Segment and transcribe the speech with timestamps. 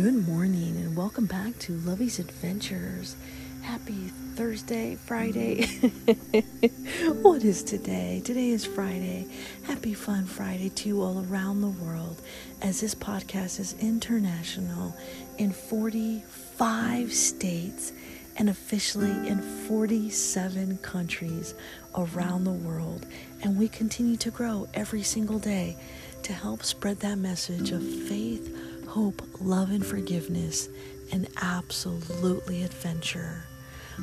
[0.00, 3.16] Good morning and welcome back to Lovey's Adventures.
[3.60, 5.66] Happy Thursday, Friday.
[7.20, 8.22] what is today?
[8.24, 9.26] Today is Friday.
[9.64, 12.22] Happy Fun Friday to you all around the world
[12.62, 14.96] as this podcast is international
[15.36, 17.92] in 45 states
[18.38, 21.52] and officially in 47 countries
[21.94, 23.04] around the world.
[23.42, 25.76] And we continue to grow every single day
[26.22, 28.56] to help spread that message of faith,
[28.90, 30.68] hope, love, and forgiveness,
[31.12, 33.44] and absolutely adventure.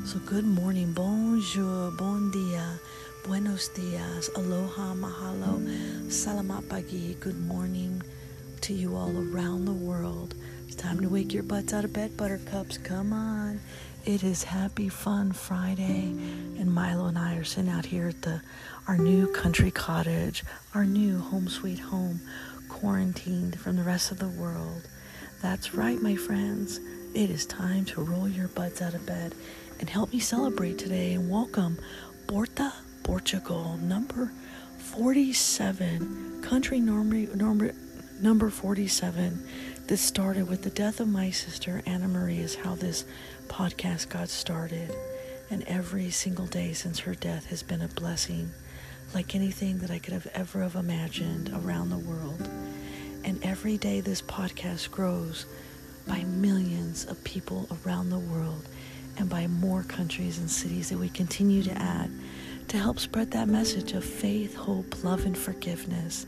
[0.05, 2.79] So, good morning, bonjour, bon dia,
[3.27, 5.59] buenos dias, aloha, mahalo,
[6.07, 7.19] salamat pagi.
[7.19, 8.01] Good morning
[8.61, 10.35] to you all around the world.
[10.67, 12.77] It's time to wake your butts out of bed, buttercups.
[12.77, 13.59] Come on.
[14.05, 16.15] It is Happy Fun Friday,
[16.55, 18.39] and Milo and I are sitting out here at the
[18.87, 22.21] our new country cottage, our new home sweet home,
[22.79, 24.87] quarantined from the rest of the world.
[25.41, 26.79] That's right, my friends.
[27.15, 29.33] It is time to roll your butts out of bed
[29.79, 31.79] and help me celebrate today and welcome
[32.27, 34.31] Porta, Portugal, number
[34.77, 37.73] 47, country number, number,
[38.21, 39.43] number 47.
[39.87, 43.05] This started with the death of my sister Anna Marie, is how this
[43.47, 44.93] podcast got started.
[45.49, 48.51] And every single day since her death has been a blessing,
[49.13, 52.49] like anything that I could have ever have imagined around the world.
[53.23, 55.45] And every day this podcast grows
[56.07, 58.67] by millions of people around the world
[59.17, 62.11] and by more countries and cities that we continue to add
[62.67, 66.25] to help spread that message of faith, hope, love, and forgiveness,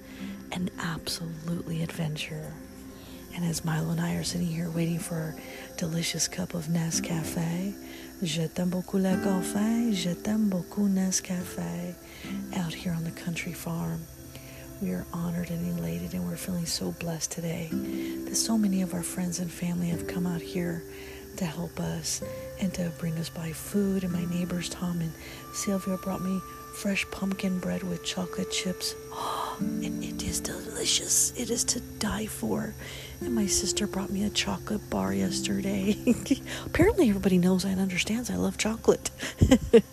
[0.51, 2.53] and absolutely adventure.
[3.35, 5.35] And as Milo and I are sitting here waiting for our
[5.77, 7.73] delicious cup of Nescafe,
[8.21, 11.95] je t'aime beaucoup le café, je t'aime beaucoup Nescafe,
[12.57, 14.01] out here on the country farm.
[14.81, 17.69] We are honored and elated, and we're feeling so blessed today
[18.25, 20.83] that so many of our friends and family have come out here
[21.37, 22.21] to help us
[22.59, 24.03] and to bring us by food.
[24.03, 25.11] And my neighbors, Tom and
[25.53, 26.39] Sylvia, brought me
[26.75, 28.95] fresh pumpkin bread with chocolate chips.
[29.11, 31.31] Oh, and it is delicious.
[31.37, 32.73] It is to die for.
[33.21, 35.97] And my sister brought me a chocolate bar yesterday.
[36.65, 39.09] Apparently, everybody knows and understands I love chocolate.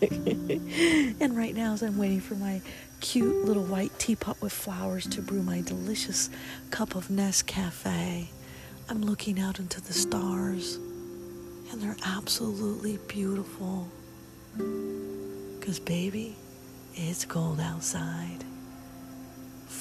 [1.20, 2.60] and right now, as I'm waiting for my
[3.00, 6.30] cute little white teapot with flowers to brew my delicious
[6.70, 8.26] cup of Nescafe,
[8.88, 10.76] I'm looking out into the stars,
[11.72, 13.88] and they're absolutely beautiful.
[14.56, 16.36] Because, baby,
[16.94, 18.45] it's cold outside.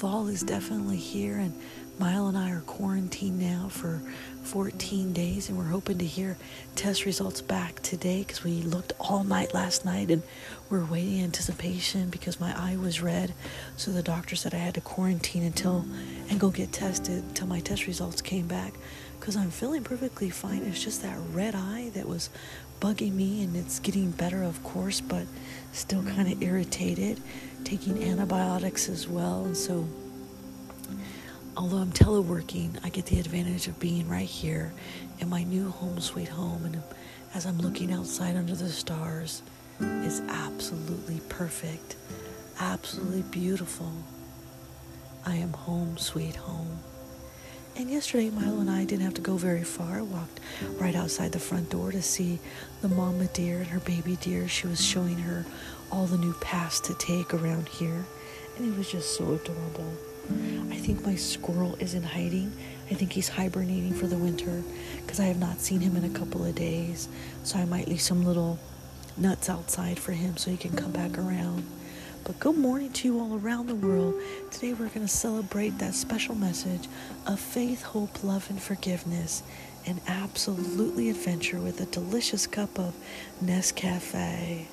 [0.05, 1.59] Fall is definitely here, and
[1.97, 4.03] Milo and I are quarantined now for
[4.43, 6.37] 14 days, and we're hoping to hear
[6.75, 10.21] test results back today because we looked all night last night and
[10.69, 13.33] we're waiting anticipation because my eye was red.
[13.77, 15.87] So the doctor said I had to quarantine until
[16.29, 18.75] and go get tested until my test results came back
[19.25, 20.61] because I'm feeling perfectly fine.
[20.65, 22.29] It's just that red eye that was
[22.79, 25.25] bugging me, and it's getting better, of course, but
[25.71, 26.43] still kind of mm.
[26.43, 27.19] irritated.
[27.63, 29.87] Taking antibiotics as well, and so
[31.57, 34.71] although I'm teleworking, I get the advantage of being right here
[35.17, 36.63] in my new home sweet home.
[36.63, 36.83] And
[37.33, 39.41] as I'm looking outside under the stars,
[39.79, 41.95] it's absolutely perfect,
[42.59, 43.91] absolutely beautiful.
[45.25, 46.77] I am home sweet home.
[47.77, 49.97] And yesterday, Milo and I didn't have to go very far.
[49.97, 50.39] I walked
[50.79, 52.39] right outside the front door to see
[52.81, 54.47] the mama deer and her baby deer.
[54.47, 55.45] She was showing her
[55.91, 58.05] all the new paths to take around here.
[58.55, 59.91] And it was just so adorable.
[60.71, 62.53] I think my squirrel is in hiding.
[62.89, 64.63] I think he's hibernating for the winter
[65.01, 67.09] because I have not seen him in a couple of days.
[67.43, 68.57] So I might leave some little
[69.17, 71.65] nuts outside for him so he can come back around.
[72.25, 74.15] But good morning to you all around the world.
[74.49, 76.87] Today we're going to celebrate that special message
[77.27, 79.43] of faith, hope, love, and forgiveness,
[79.85, 82.95] and absolutely adventure with a delicious cup of
[83.43, 84.65] Nescafe.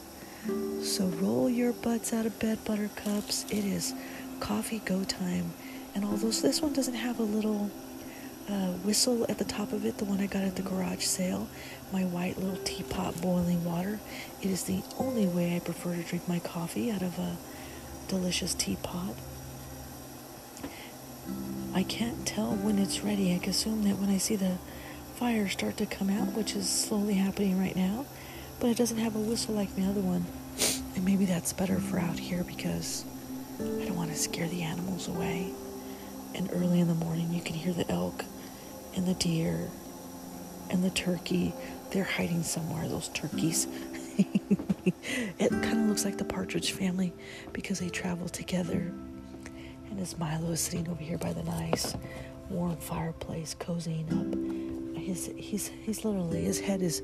[0.82, 3.44] So roll your butts out of bed, buttercups.
[3.50, 3.92] It is
[4.40, 5.52] coffee go time.
[5.94, 7.70] And although this one doesn't have a little
[8.49, 11.49] uh, whistle at the top of it, the one I got at the garage sale,
[11.93, 14.00] my white little teapot boiling water,
[14.41, 17.37] it is the only way I prefer to drink my coffee out of a
[18.09, 19.15] delicious teapot.
[21.75, 23.33] I can't tell when it's ready.
[23.33, 24.59] I assume that when I see the
[25.15, 28.05] fire start to come out, which is slowly happening right now,
[28.61, 30.27] but it doesn't have a whistle like the other one.
[30.94, 33.05] And maybe that's better for out here because
[33.59, 35.53] I don't want to scare the animals away.
[36.34, 38.25] And early in the morning, you can hear the elk
[38.96, 39.69] and the deer
[40.70, 41.52] and the turkey.
[41.90, 43.67] They're hiding somewhere, those turkeys.
[44.17, 47.12] it kind of looks like the Partridge family
[47.52, 48.93] because they travel together.
[49.90, 51.94] And as Milo is sitting over here by the nice
[52.49, 54.62] warm fireplace, cozying up
[55.02, 57.02] his he's he's literally his head is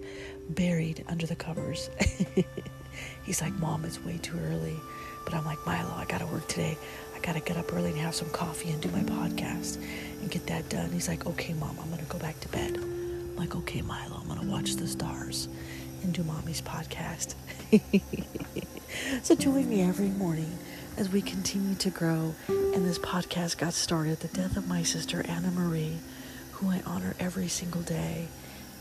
[0.50, 1.90] buried under the covers.
[3.24, 4.76] he's like, Mom, it's way too early.
[5.24, 6.78] But I'm like, Milo, I gotta work today.
[7.14, 9.76] I gotta get up early and have some coffee and do my podcast
[10.20, 10.90] and get that done.
[10.90, 12.76] He's like, Okay, Mom, I'm gonna go back to bed.
[12.76, 15.48] I'm like, Okay, Milo, I'm gonna watch the stars
[16.02, 17.34] and do mommy's podcast.
[19.22, 20.58] so join me every morning
[20.96, 24.20] as we continue to grow and this podcast got started.
[24.20, 25.98] The death of my sister Anna Marie
[26.58, 28.26] who I honor every single day.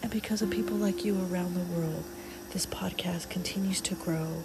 [0.01, 2.03] And because of people like you around the world,
[2.51, 4.44] this podcast continues to grow.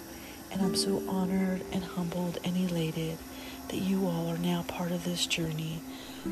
[0.51, 3.17] And I'm so honored and humbled and elated
[3.69, 5.81] that you all are now part of this journey.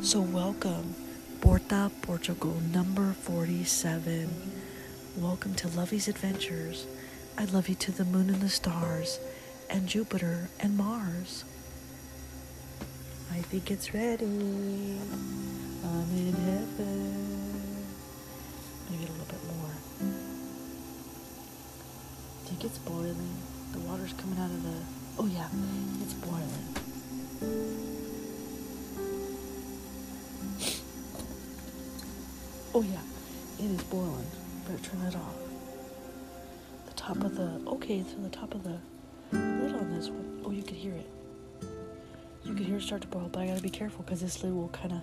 [0.01, 0.95] So, welcome,
[1.39, 4.51] Porta Portugal number 47.
[5.18, 6.85] Welcome to Lovey's Adventures.
[7.38, 9.19] I love you to the moon and the stars,
[9.69, 11.45] and Jupiter and Mars.
[13.31, 14.25] I think it's ready.
[15.85, 17.85] I'm in heaven.
[18.89, 20.20] Maybe a little bit more.
[22.51, 23.15] Think it's boiling.
[23.71, 24.75] The water's coming out of the.
[25.18, 25.48] Oh, yeah,
[26.01, 26.68] it's boiling.
[32.74, 33.00] Oh, yeah,
[33.57, 34.27] it is boiling.
[34.68, 35.36] Better turn it off.
[36.88, 37.62] The top of the.
[37.68, 38.77] Okay, so the top of the
[39.31, 40.42] lid on this one.
[40.45, 41.09] Oh, you could hear it
[42.44, 44.54] you can hear it start to boil, but I gotta be careful because this lid
[44.54, 45.01] will kind of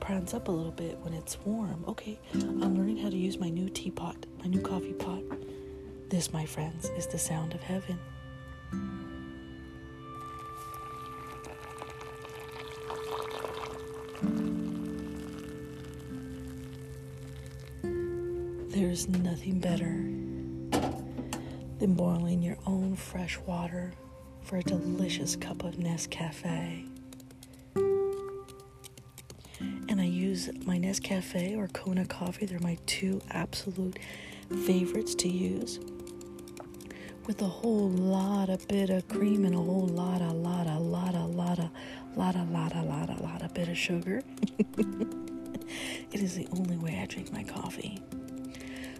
[0.00, 1.84] prance up a little bit when it's warm.
[1.88, 5.22] Okay, I'm learning how to use my new teapot, my new coffee pot.
[6.12, 7.98] This, my friends, is the sound of heaven.
[18.68, 20.04] There's nothing better
[21.78, 23.94] than boiling your own fresh water
[24.42, 26.86] for a delicious cup of Nescafe.
[29.88, 33.98] And I use my Nescafe or Kona coffee, they're my two absolute
[34.66, 35.80] favorites to use.
[37.26, 40.78] With a whole lot of bit of cream and a whole lot, a lot, a
[40.78, 41.70] lot, a lot, a
[42.16, 44.22] lot, a lot, a lot, a lot of bit of sugar.
[44.78, 48.00] it is the only way I drink my coffee.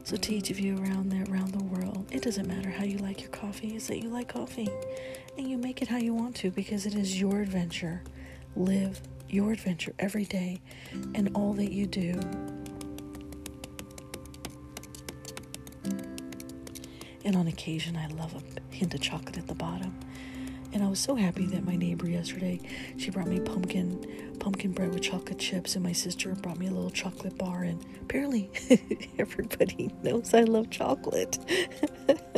[0.04, 2.98] So to each of you around there, around the world, it doesn't matter how you
[2.98, 3.74] like your coffee.
[3.74, 4.70] is that you like coffee,
[5.36, 8.02] and you make it how you want to because it is your adventure.
[8.54, 10.60] Live your adventure every day,
[11.14, 12.20] and all that you do.
[17.32, 19.98] And on occasion, I love a hint of chocolate at the bottom.
[20.74, 22.60] And I was so happy that my neighbor yesterday,
[22.98, 26.70] she brought me pumpkin pumpkin bread with chocolate chips and my sister brought me a
[26.70, 28.50] little chocolate bar and apparently
[29.18, 31.38] everybody knows I love chocolate.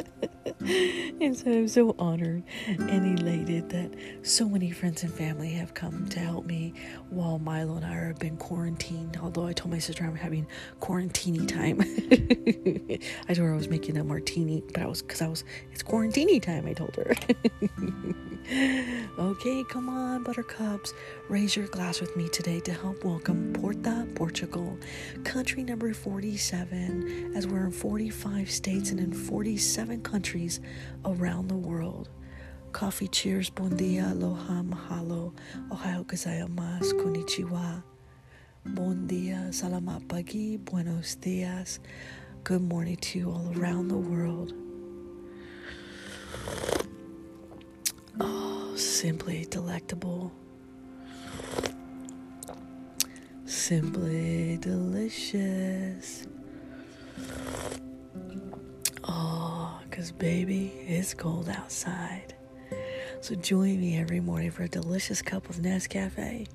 [1.21, 3.91] and so I'm so honored and elated that
[4.23, 6.73] so many friends and family have come to help me
[7.11, 9.19] while Milo and I have been quarantined.
[9.23, 10.47] Although I told my sister I'm having
[10.81, 11.81] quarantini time.
[13.29, 15.83] I told her I was making a martini, but I was because I was it's
[15.83, 16.67] quarantini time.
[16.67, 17.15] I told her.
[19.19, 20.93] okay, come on, buttercups,
[21.29, 24.79] raise your glass with me today to help welcome Porta, Portugal,
[25.25, 30.61] country number 47, as we're in 45 states and in 47 countries
[31.07, 32.11] around the world.
[32.73, 35.33] Coffee cheers, bon dia, aloha, mahalo,
[35.71, 37.83] ohayo gozaimasu, konnichiwa.
[38.67, 41.81] Bon dia, salamat pagi, buenos dias.
[42.43, 44.64] Good morning to you all around the world.
[49.05, 50.33] Simply delectable.
[53.45, 56.27] Simply delicious.
[59.07, 62.35] Oh, because baby, it's cold outside.
[63.21, 66.49] So join me every morning for a delicious cup of Nescafe.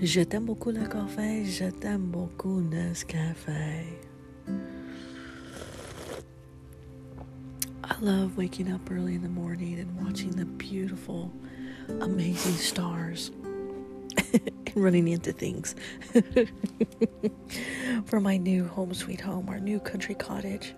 [0.00, 4.10] Je t'aime beaucoup le café, je t'aime beaucoup Nescafe.
[8.02, 11.32] Love waking up early in the morning and watching the beautiful,
[12.00, 13.30] amazing stars
[14.32, 15.76] and running into things
[18.06, 20.74] for my new home sweet home, our new country cottage.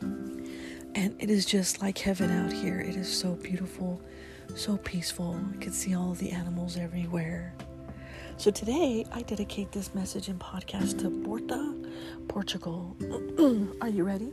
[0.00, 2.80] And it is just like heaven out here.
[2.80, 4.02] It is so beautiful,
[4.56, 5.38] so peaceful.
[5.54, 7.54] I can see all the animals everywhere.
[8.36, 11.76] So today, I dedicate this message and podcast to Porta,
[12.26, 12.96] Portugal.
[13.80, 14.32] Are you ready?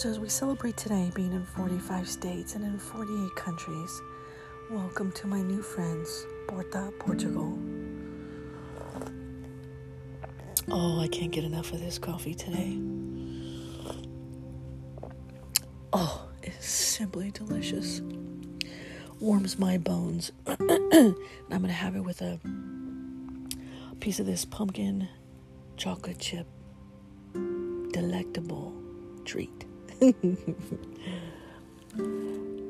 [0.00, 4.00] So, as we celebrate today being in 45 states and in 48 countries,
[4.70, 7.58] welcome to my new friends, Porta, Portugal.
[10.70, 12.78] Oh, I can't get enough of this coffee today.
[15.92, 18.00] Oh, it's simply delicious.
[19.18, 20.32] Warms my bones.
[20.46, 21.14] and
[21.50, 22.40] I'm going to have it with a
[24.00, 25.10] piece of this pumpkin
[25.76, 26.46] chocolate chip
[27.92, 28.72] delectable
[29.26, 29.66] treat.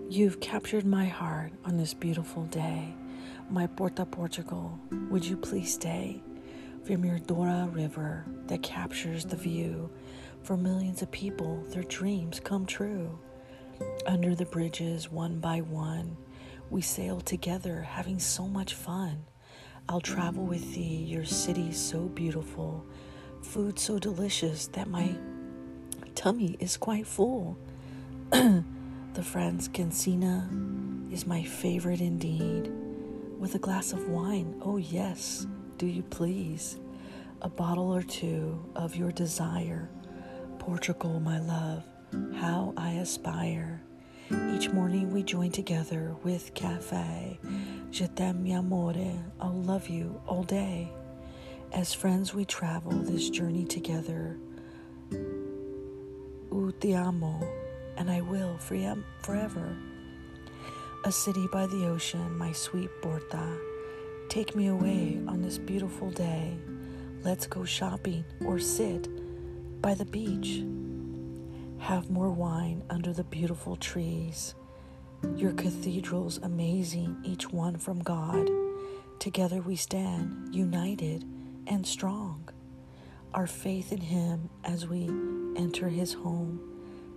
[0.08, 2.92] You've captured my heart on this beautiful day.
[3.48, 4.76] My Porta Portugal,
[5.10, 6.20] would you please stay?
[6.84, 9.90] From your Dora River that captures the view
[10.42, 13.16] for millions of people, their dreams come true.
[14.06, 16.16] Under the bridges, one by one,
[16.68, 19.22] we sail together, having so much fun.
[19.88, 22.84] I'll travel with thee, your city so beautiful,
[23.42, 25.14] food so delicious that my
[26.14, 27.56] tummy is quite full.
[28.30, 28.64] the
[29.16, 32.72] Francesinha is my favorite indeed.
[33.38, 35.46] With a glass of wine, oh yes,
[35.78, 36.78] do you please?
[37.42, 39.88] A bottle or two of your desire.
[40.58, 41.84] Portugal, my love,
[42.36, 43.82] how I aspire.
[44.54, 47.40] Each morning we join together with cafe.
[47.90, 49.18] Je t'aime, amore.
[49.40, 50.92] I'll love you all day.
[51.72, 54.36] As friends, we travel this journey together.
[56.50, 57.40] U te amo,
[57.96, 59.76] and I will forever.
[61.04, 63.58] A city by the ocean, my sweet Borta,
[64.30, 66.56] Take me away on this beautiful day.
[67.24, 69.08] Let's go shopping or sit
[69.82, 70.62] by the beach.
[71.78, 74.54] Have more wine under the beautiful trees.
[75.34, 78.48] Your cathedral's amazing, each one from God.
[79.18, 81.24] Together we stand, united
[81.66, 82.48] and strong.
[83.32, 85.04] Our faith in Him as we
[85.56, 86.60] enter His home,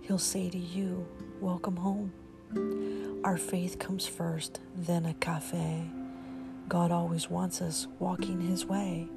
[0.02, 1.04] He'll say to you,
[1.40, 2.12] Welcome home.
[3.24, 5.90] Our faith comes first, then a cafe.
[6.68, 9.08] God always wants us walking His way.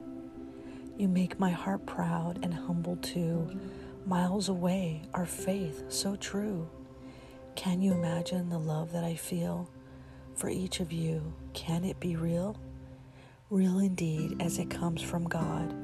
[0.97, 3.47] You make my heart proud and humble too.
[4.07, 6.67] Miles away, our faith so true.
[7.55, 9.69] Can you imagine the love that I feel
[10.35, 11.33] for each of you?
[11.53, 12.57] Can it be real?
[13.51, 15.75] Real indeed, as it comes from God,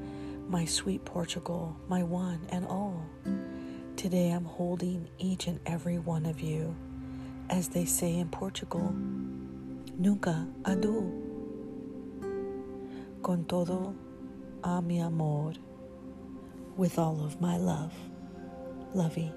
[0.48, 3.04] my sweet Portugal, my one and all.
[3.96, 6.74] Today I'm holding each and every one of you,
[7.50, 8.92] as they say in Portugal,
[9.96, 11.10] nunca adu.
[13.22, 13.94] Con todo
[14.62, 15.52] a mi amor,
[16.76, 17.92] with all of my love.
[18.92, 19.32] Lovey.